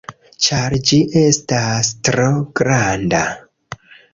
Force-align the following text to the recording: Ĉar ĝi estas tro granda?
Ĉar 0.45 0.73
ĝi 0.91 0.99
estas 1.21 1.91
tro 2.09 2.27
granda? 2.61 3.25